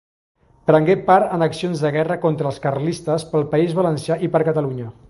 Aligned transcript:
Prengué 0.69 0.95
part 1.09 1.35
en 1.35 1.45
accions 1.47 1.85
de 1.85 1.93
guerra 1.97 2.19
contra 2.25 2.51
els 2.53 2.59
carlistes 2.67 3.31
pel 3.35 3.49
País 3.57 3.79
Valencià 3.83 4.21
i 4.29 4.35
per 4.37 4.45
Catalunya. 4.51 4.93